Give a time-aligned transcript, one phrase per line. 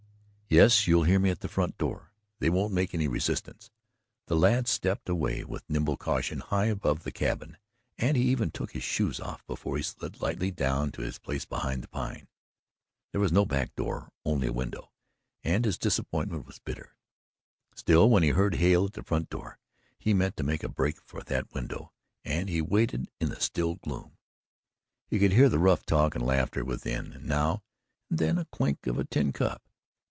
[0.53, 2.11] "Yes, you'll hear me at the front door.
[2.39, 3.71] They won't make any resistance."
[4.27, 7.55] The lad stepped away with nimble caution high above the cabin,
[7.97, 11.45] and he even took his shoes off before he slid lightly down to his place
[11.45, 12.27] behind the pine.
[13.13, 14.91] There was no back door, only a window,
[15.41, 16.97] and his disappointment was bitter.
[17.73, 19.57] Still, when he heard Hale at the front door,
[19.99, 21.93] he meant to make a break for that window,
[22.25, 24.17] and he waited in the still gloom.
[25.07, 27.63] He could hear the rough talk and laughter within and now
[28.09, 29.61] and then the clink of a tin cup.